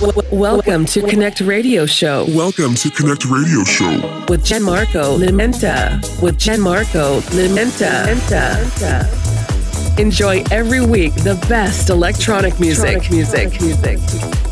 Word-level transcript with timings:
Welcome 0.00 0.86
to 0.86 1.02
Connect 1.02 1.42
Radio 1.42 1.84
Show. 1.84 2.24
Welcome 2.28 2.74
to 2.76 2.90
Connect 2.90 3.26
Radio 3.26 3.62
Show 3.64 4.00
with 4.30 4.42
Gianmarco 4.42 5.18
Limenta. 5.18 6.00
With 6.22 6.38
Gianmarco 6.38 7.20
Limenta. 7.32 8.08
Enjoy 9.98 10.42
every 10.50 10.80
week 10.80 11.12
the 11.16 11.34
best 11.50 11.90
electronic 11.90 12.58
music. 12.58 13.10
Electronic 13.10 13.60
music. 13.60 13.98
music. 13.98 14.49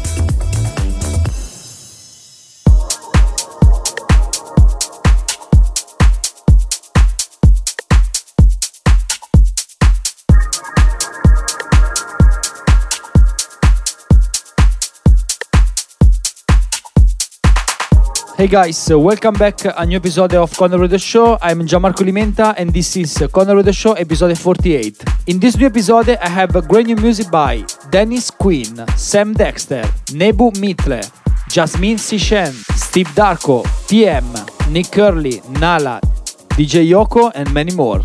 Hey 18.38 18.46
guys, 18.46 18.88
uh, 18.88 18.96
welcome 18.96 19.34
back 19.34 19.66
uh, 19.66 19.72
a 19.78 19.84
new 19.84 19.96
episode 19.96 20.32
of 20.34 20.56
Corner 20.56 20.78
Radio 20.78 20.96
Show. 20.96 21.38
I'm 21.42 21.66
Gianmarco 21.66 22.04
Limenta 22.04 22.54
and 22.56 22.72
this 22.72 22.96
is 22.96 23.20
uh, 23.20 23.26
Corner 23.26 23.56
Radio 23.56 23.72
Show 23.72 23.94
episode 23.94 24.38
48. 24.38 25.02
In 25.26 25.40
this 25.40 25.56
new 25.56 25.66
episode, 25.66 26.10
I 26.10 26.28
have 26.28 26.54
uh, 26.54 26.60
great 26.60 26.86
new 26.86 26.94
music 26.94 27.32
by 27.32 27.64
Dennis 27.90 28.30
Quinn, 28.30 28.86
Sam 28.96 29.34
Dexter, 29.34 29.82
Nebu 30.14 30.52
Mitle, 30.60 31.00
Jasmine 31.48 31.96
Sishen, 31.96 32.52
Steve 32.76 33.08
Darko, 33.08 33.64
TM, 33.88 34.70
Nick 34.70 34.92
Curly, 34.92 35.42
Nala, 35.58 36.00
DJ 36.54 36.88
Yoko, 36.88 37.32
and 37.34 37.52
many 37.52 37.74
more. 37.74 38.02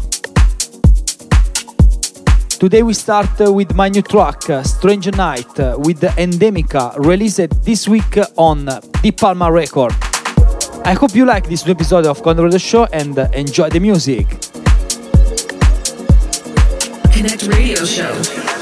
Today 2.59 2.81
we 2.81 2.95
start 2.95 3.39
with 3.39 3.75
my 3.75 3.87
new 3.87 4.01
track, 4.01 4.41
Strange 4.65 5.15
Night, 5.15 5.59
with 5.77 6.01
Endemica, 6.17 6.97
released 7.05 7.47
this 7.63 7.87
week 7.87 8.17
on 8.35 8.67
Deep 9.03 9.17
Palma 9.17 9.51
Record. 9.51 9.93
I 10.85 10.93
hope 10.93 11.15
you 11.15 11.25
like 11.25 11.47
this 11.47 11.65
new 11.65 11.71
episode 11.71 12.05
of 12.05 12.21
the 12.21 12.59
Show 12.59 12.85
and 12.91 13.17
uh, 13.17 13.29
enjoy 13.33 13.69
the 13.69 13.79
music. 13.79 14.27
Connect 17.13 17.43
Radio 17.47 17.85
Show. 17.85 18.52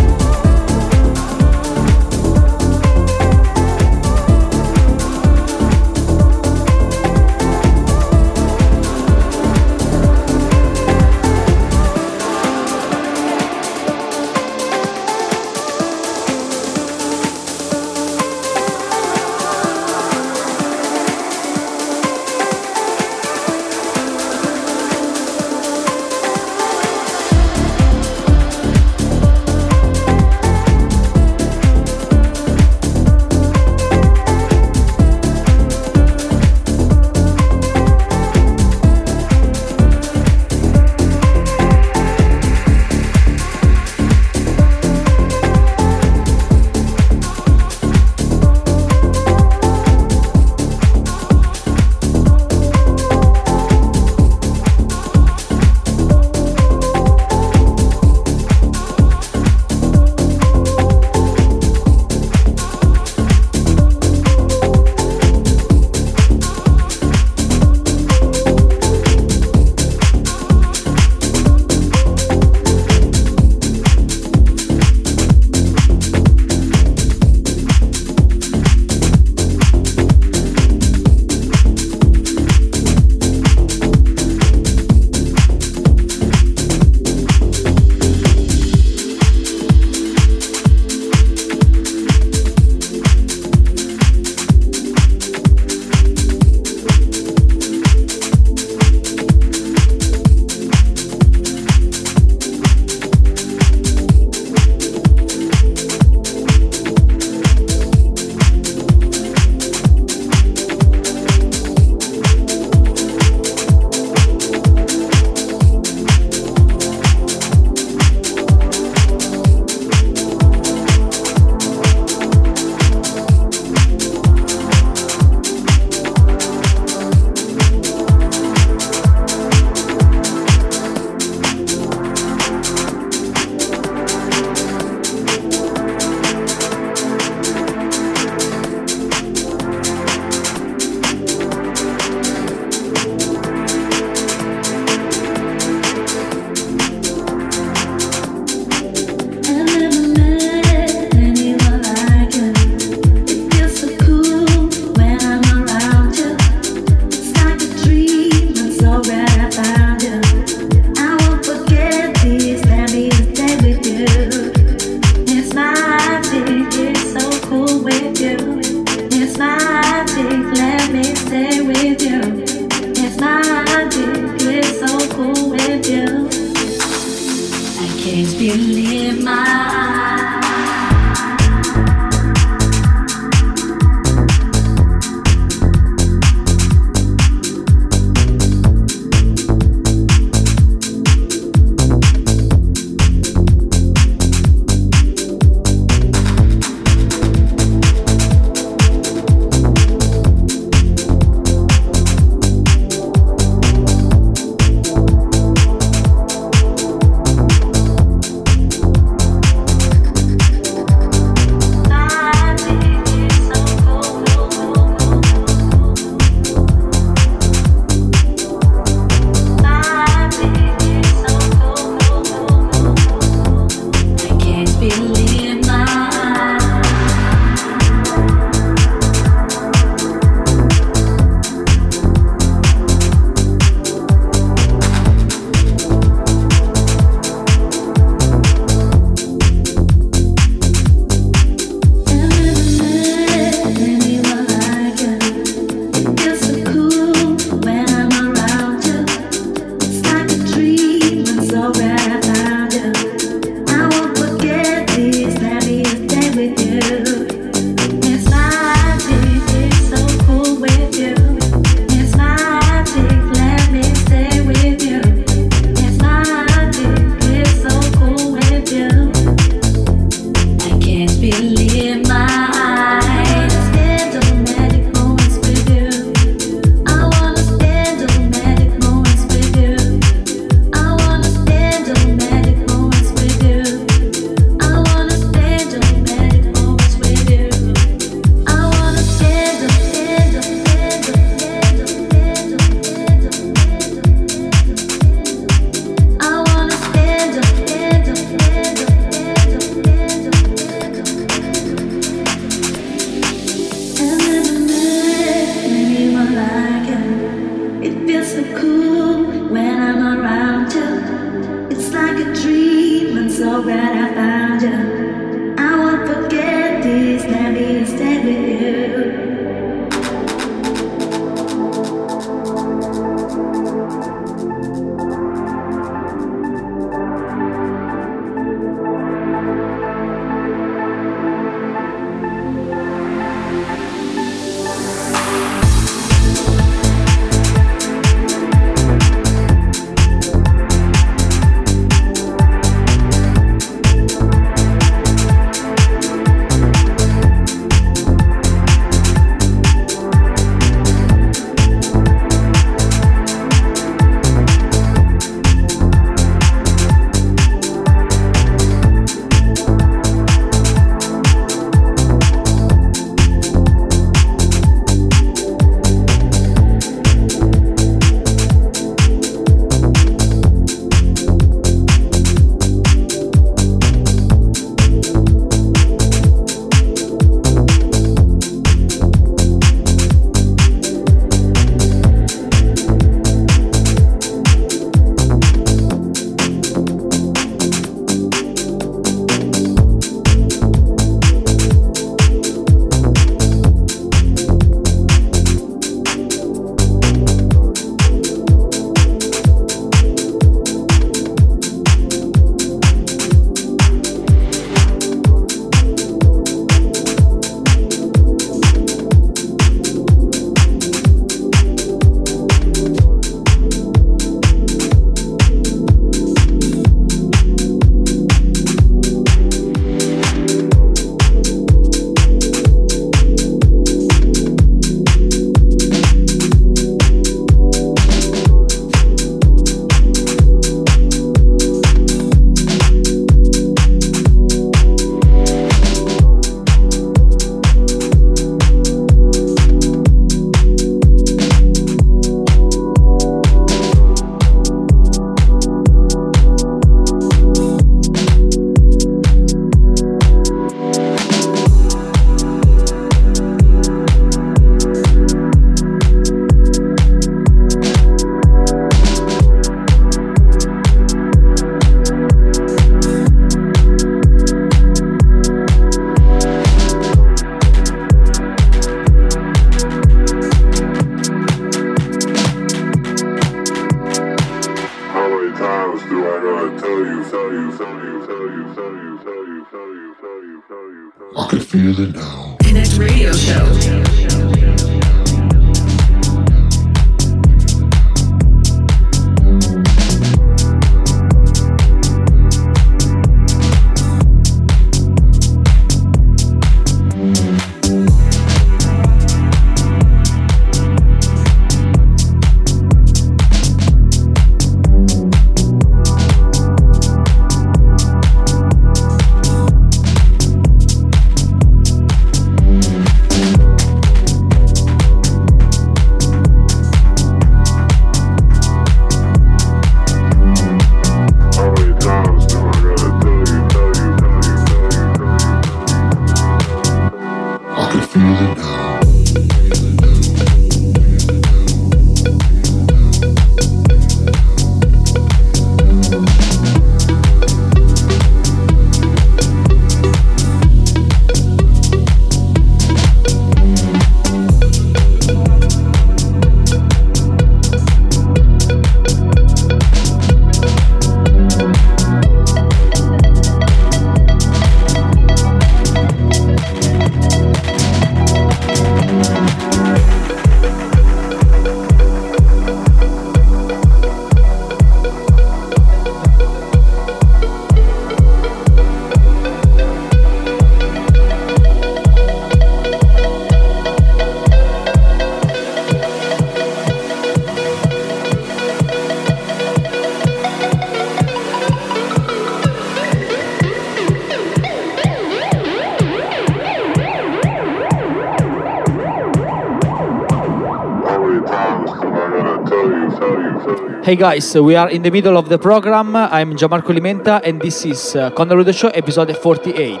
Hey 594.08 594.16
guys, 594.16 594.56
uh, 594.56 594.62
we 594.62 594.74
are 594.74 594.88
in 594.88 595.02
the 595.02 595.10
middle 595.10 595.36
of 595.36 595.50
the 595.50 595.58
program. 595.58 596.16
I'm 596.16 596.56
Gianmarco 596.56 596.96
Limenta 596.96 597.42
and 597.44 597.60
this 597.60 597.84
is 597.84 598.16
uh, 598.16 598.30
Connect 598.30 598.64
the 598.64 598.72
Show 598.72 598.88
episode 598.88 599.36
48. 599.36 600.00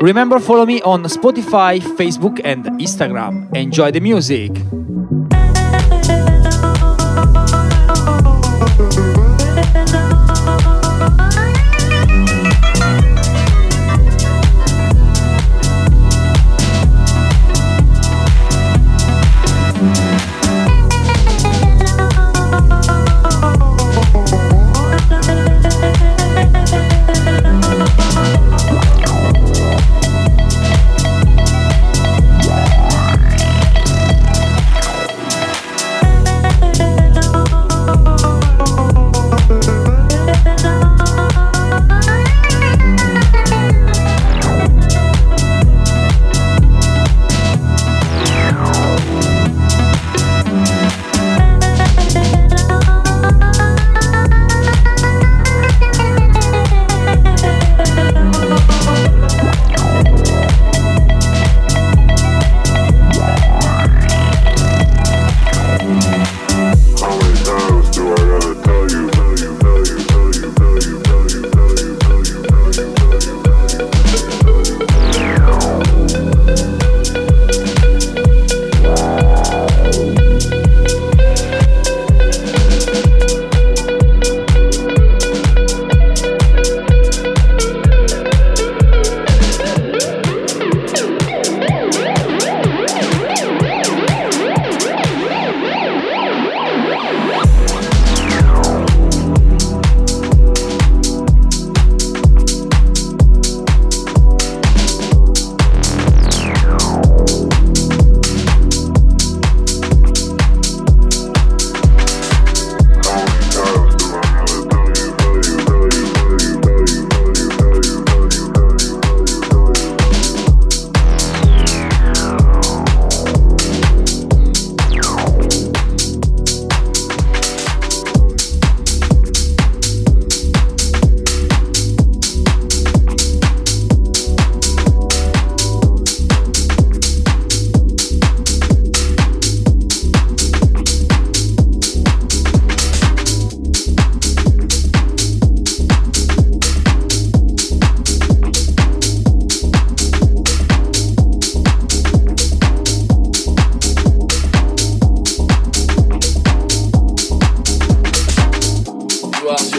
Remember 0.00 0.40
follow 0.40 0.66
me 0.66 0.82
on 0.82 1.04
Spotify, 1.04 1.78
Facebook 1.94 2.40
and 2.42 2.64
Instagram. 2.82 3.54
Enjoy 3.54 3.92
the 3.92 4.00
music. 4.00 4.50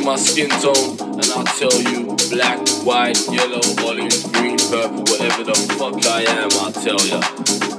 in 0.02 0.08
my 0.08 0.16
skin 0.16 0.50
tone, 0.62 0.98
and 1.00 1.26
I'll 1.36 1.46
tell 1.58 1.78
you 1.82 2.16
black, 2.30 2.58
white, 2.84 3.18
yellow, 3.30 3.62
olive, 3.86 4.34
green, 4.34 4.58
purple, 4.58 5.04
whatever 5.06 5.44
the 5.44 5.54
fuck 5.78 6.06
I 6.06 6.22
am, 6.26 6.50
I'll 6.62 6.74
tell 6.74 7.02
ya. 7.06 7.22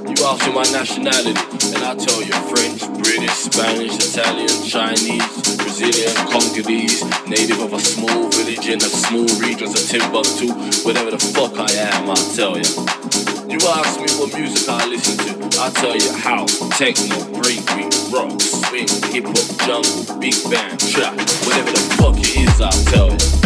You 0.07 0.15
ask 0.23 0.45
me 0.47 0.53
my 0.53 0.63
nationality, 0.71 1.35
and 1.75 1.83
I'll 1.83 1.97
tell 1.97 2.21
you 2.23 2.33
French, 2.47 2.79
British, 3.03 3.35
Spanish, 3.49 3.95
Italian, 3.95 4.55
Chinese, 4.63 5.57
Brazilian, 5.57 6.15
Congolese, 6.31 7.03
native 7.27 7.59
of 7.59 7.73
a 7.73 7.79
small 7.79 8.29
village 8.29 8.67
in 8.67 8.79
a 8.79 8.91
small 9.03 9.27
region 9.39 9.67
of 9.67 9.83
Timbuktu, 9.83 10.47
whatever 10.85 11.11
the 11.11 11.19
fuck 11.19 11.57
I 11.59 11.71
am, 11.73 12.09
I'll 12.09 12.35
tell 12.35 12.57
ya. 12.57 13.22
You 13.45 13.59
ask 13.67 13.99
me 13.99 14.07
what 14.17 14.33
music 14.33 14.69
I 14.69 14.87
listen 14.87 15.17
to, 15.17 15.59
I 15.59 15.69
tell 15.71 15.95
you 15.95 16.13
house, 16.13 16.57
techno, 16.77 17.15
breakbeat, 17.35 18.11
rock, 18.13 18.39
swing, 18.39 18.87
hip 19.11 19.25
hop, 19.25 19.67
jungle, 19.67 20.19
big 20.19 20.35
band, 20.49 20.79
trap, 20.79 21.17
whatever 21.45 21.71
the 21.71 21.95
fuck 21.97 22.17
it 22.17 22.37
is, 22.37 22.61
I'll 22.61 22.71
tell 22.85 23.11
you. 23.11 23.42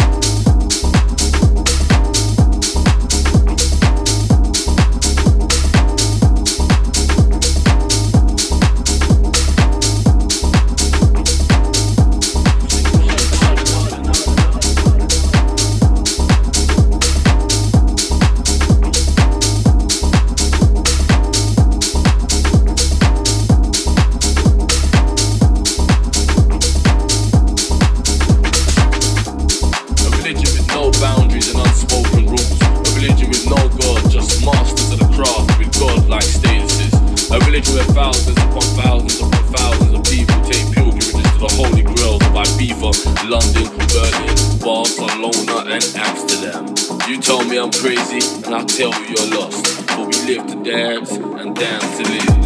Tell 48.78 48.92
me 48.92 49.08
you're 49.08 49.40
lost. 49.40 49.86
but 49.88 50.06
we 50.06 50.36
live 50.36 50.46
to 50.46 50.62
dance 50.62 51.10
and 51.10 51.56
dance 51.56 51.96
to 51.96 52.02
live. 52.04 52.38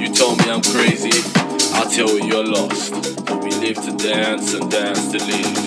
You 0.00 0.12
told 0.12 0.38
me 0.38 0.50
I'm 0.50 0.62
crazy, 0.62 1.35
I'll 1.78 1.90
tell 1.90 2.08
you 2.08 2.24
you're 2.26 2.44
lost. 2.44 2.92
We 3.42 3.50
live 3.50 3.76
to 3.84 3.96
dance 3.96 4.54
and 4.54 4.70
dance 4.70 5.12
to 5.12 5.18
live. 5.18 5.66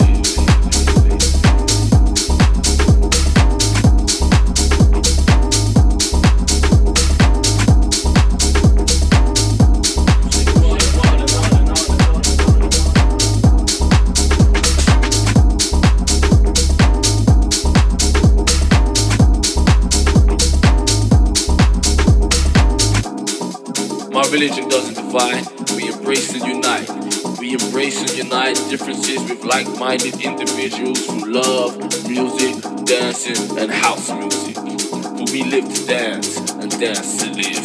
My 24.12 24.28
religion 24.32 24.68
doesn't 24.68 24.96
divide, 24.96 25.48
embrace 26.10 26.34
and 26.34 26.44
unite. 26.44 27.40
We 27.40 27.54
embrace 27.54 28.02
and 28.02 28.18
unite 28.18 28.56
differences 28.68 29.22
with 29.30 29.44
like 29.44 29.68
minded 29.78 30.20
individuals 30.20 31.06
who 31.06 31.32
love 31.32 31.78
music, 32.10 32.64
dancing, 32.86 33.60
and 33.60 33.70
house 33.70 34.10
music. 34.12 34.56
But 34.56 35.30
we 35.30 35.44
live 35.44 35.72
to 35.72 35.86
dance 35.86 36.36
and 36.50 36.72
dance 36.80 37.18
to 37.18 37.30
live. 37.30 37.59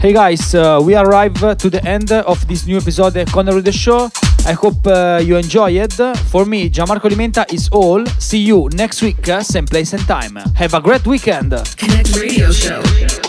Hey 0.00 0.12
guys, 0.12 0.54
uh, 0.54 0.80
we 0.80 0.94
arrive 0.94 1.34
to 1.58 1.68
the 1.68 1.84
end 1.84 2.12
of 2.12 2.46
this 2.46 2.66
new 2.66 2.76
episode 2.76 3.16
of 3.16 3.64
the 3.64 3.72
Show. 3.72 4.08
I 4.46 4.52
hope 4.52 4.86
uh, 4.86 5.20
you 5.20 5.36
enjoy 5.36 5.72
it. 5.72 5.94
For 6.30 6.44
me, 6.44 6.70
Gianmarco 6.70 7.10
Limenta 7.10 7.44
is 7.52 7.68
all. 7.72 8.06
See 8.20 8.38
you 8.38 8.68
next 8.74 9.02
week, 9.02 9.28
uh, 9.28 9.42
same 9.42 9.66
place 9.66 9.94
and 9.94 10.02
time. 10.06 10.36
Have 10.54 10.74
a 10.74 10.80
great 10.80 11.04
weekend. 11.04 11.50
Connect 11.76 12.14
Radio 12.14 12.52
Show. 12.52 13.27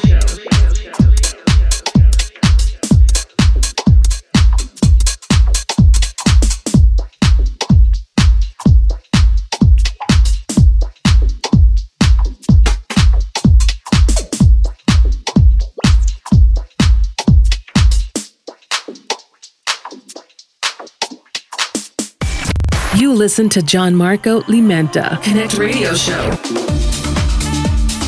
Listen 23.19 23.49
to 23.49 23.59
Gianmarco 23.59 24.41
Limenta. 24.43 25.21
Connect 25.21 25.57
Radio 25.57 25.93
Show. 25.93 26.29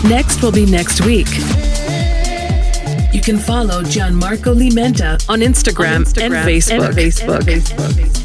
Next 0.08 0.42
will 0.42 0.54
be 0.54 0.66
next 0.66 1.06
week. 1.06 1.28
You 3.14 3.20
can 3.20 3.38
follow 3.38 3.84
Gianmarco 3.84 4.56
Limenta 4.56 5.22
on 5.30 5.42
Instagram, 5.42 5.98
and 6.22 6.34
Facebook. 6.34 6.88
And 6.88 6.96
Facebook. 6.96 8.21